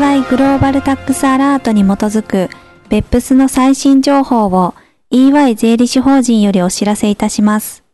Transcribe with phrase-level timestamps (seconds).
[0.00, 2.48] EY グローバルタックスアラートに基づく
[2.88, 4.74] 別府スの最新情報を
[5.10, 7.84] EY 税理士法人よりお知らせいたします。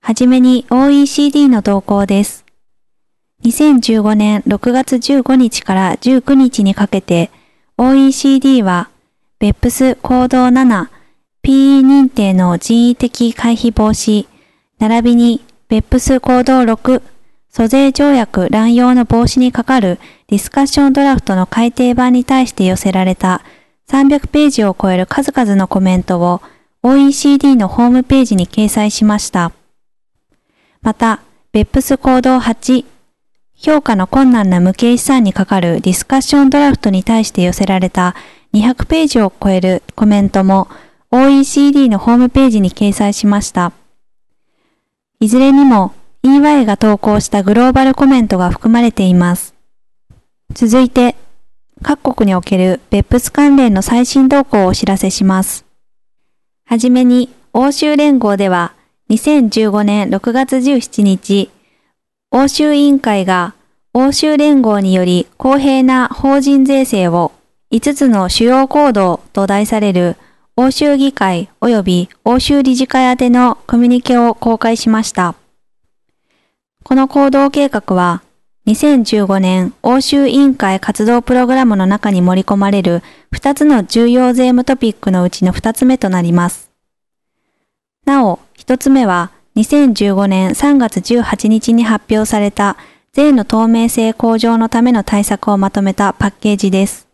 [0.00, 2.44] はじめに OECD の動向です。
[3.42, 7.32] 2015年6月15日から19日にかけて
[7.76, 8.88] OECD は
[9.40, 10.86] 別府ス行動7
[11.42, 14.28] PE 認定の人為的回避防止、
[14.78, 17.02] 並びに別府ス行動6
[17.52, 19.98] 租税条約乱用の防止にかかる
[20.30, 23.42] ディスカッションドラフトの改訂版に対して寄せられた
[23.88, 26.40] 300ページを超える数々のコメントを
[26.84, 29.50] OECD のホームページに掲載しました。
[30.82, 32.84] また、ベップス行動8、
[33.56, 38.14] 評価の困難な無形資産にかかるディスカッションドラフトに対して寄せられた
[38.54, 40.68] 200ページを超えるコメントも
[41.10, 43.72] OECD のホームページに掲載しました。
[45.18, 49.49] いずれにも EY が投稿したグローバルコメントが含まれています。
[50.52, 51.16] 続いて、
[51.82, 55.64] 各国における別府ス関連の最新動向をお知らせします。
[56.66, 58.74] はじめに、欧州連合では、
[59.10, 61.50] 2015年6月17日、
[62.30, 63.54] 欧州委員会が
[63.92, 67.32] 欧州連合により公平な法人税制を
[67.72, 70.16] 5つの主要行動と題される
[70.54, 75.34] 欧州議会及び欧州理事会宛てのコミュニケを公開しました。
[76.84, 78.22] この行動計画は、
[78.66, 86.70] 2015年欧州委員会活動プログラムの中に盛り込まれる2つの重要税務トピックのうちの2つ目となります。
[88.04, 92.76] なお、1つ目は2015年3月18日に発表された
[93.12, 97.08] 税の透明性向上のための対策をまとめたパッケージです。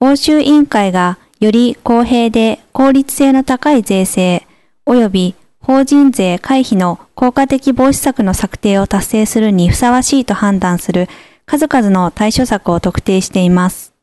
[0.00, 4.46] 欧州委員会がより公平で効率性の高い税制
[4.86, 5.34] 及び
[5.66, 11.08] 法人税回避の効果的防止策の策定を達成するにふさわしいと判断する
[11.46, 13.94] 数々の対処策を特定しています。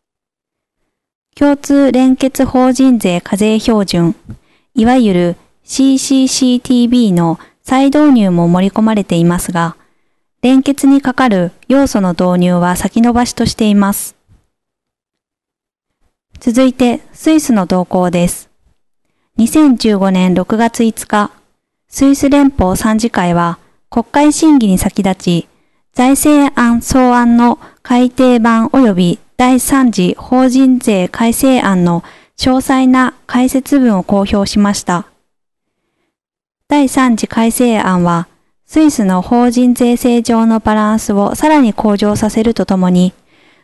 [1.36, 4.16] 共通連結法人税課税標準、
[4.74, 9.76] いわゆる CCCTB の再導入も盛り込まれていますが、
[10.42, 14.16] 連結にかかる要素の導入は先延ばしとしています。
[16.40, 18.50] 続いて、スイスの動向です。
[19.38, 21.32] 2015年6月5日、
[21.94, 23.60] スイス連邦参事会は
[23.90, 25.48] 国会審議に先立ち、
[25.92, 32.02] 財政案草案の改定版及び第3次法人税改正案の
[32.38, 35.06] 詳細な解説文を公表しました。
[36.70, 38.30] 第3次改正案は、
[38.66, 43.12] スイスの法人税制上のバランスをさらに向上させるとともに、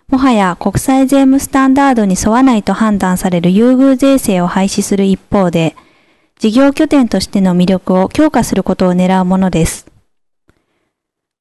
[0.09, 5.77] もはや国際税務スタンダードに沿わないと判断される優遇税制を廃止する一方で、
[6.39, 9.87] 事業拠点としての魅力を強化することを狙うものです。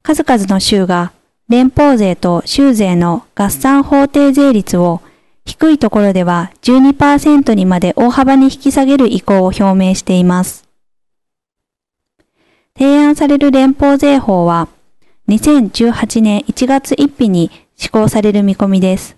[0.02, 1.12] 数々の州が
[1.48, 5.02] 連邦税と州税の合算法定税率を
[5.44, 10.66] 低いところでは12%にまで大幅に引き下げる意向を表明しています。
[12.76, 14.68] 提案される連邦税法は
[15.28, 19.16] 2018年1月1日に施行される見込みです。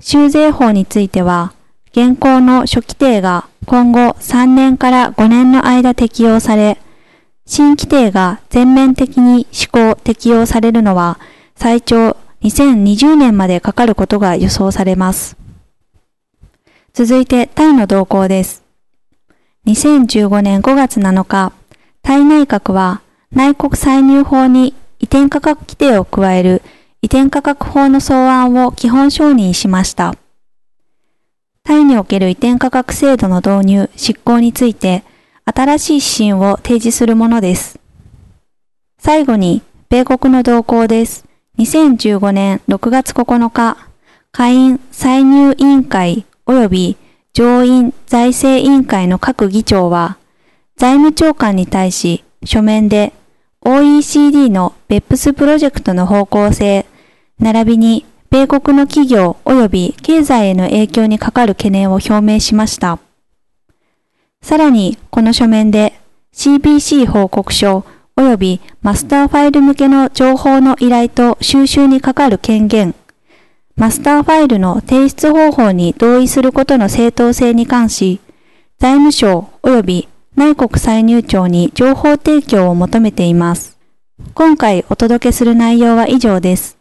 [0.00, 1.52] 州税法については
[1.96, 6.76] 現行の初規定が今後3年から5年の間適用され、
[7.46, 11.18] 新規定が全面的に施行適用されるのは
[11.54, 15.38] 最長2020年までかかることが予想されます。
[16.92, 18.62] 続いてタイの動向です。
[19.66, 21.54] 2015年5月7日、
[22.02, 23.00] タイ内閣は
[23.32, 26.60] 内国歳入法に移転価格規定を加える
[27.00, 30.14] 移転価格法の草案を基本承認しました。
[31.66, 35.02] タイにおける移転価格制度の導入、執行について、
[35.44, 37.80] 新しい指針を提示するものです。
[38.98, 41.24] 最後に、米国の動向です。
[41.58, 43.76] 2015年6月9日、
[44.30, 46.96] 下院歳入委員会及び
[47.32, 50.18] 上院財政委員会の各議長は、
[50.76, 53.12] 財務長官に対し書面で
[53.62, 56.86] OECD の BEPS プロジェクトの方向性、
[57.40, 62.98] 並びに米国の企業及び経済への影響にかかる懸念を表明しました。
[64.42, 65.94] さらに、この書面で
[66.32, 67.84] CBC 報告書
[68.16, 72.94] 及びマスターファイル向けの情報の依頼と収集にかかる権限、
[73.76, 78.20] マスターファイルの提出方法に同意することの正当性に関し、
[78.78, 83.78] 財務省及び内国歳入庁に情報提供を求めています。
[84.34, 86.78] 今回お届けする内容は以上です。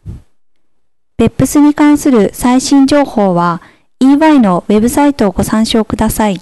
[1.18, 3.62] 別府スに関する最新情報は
[4.02, 6.42] EY のウェブサイトをご参照ください。